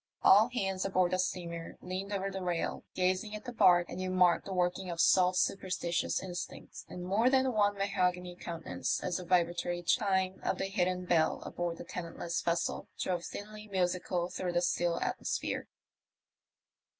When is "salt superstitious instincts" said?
4.99-6.85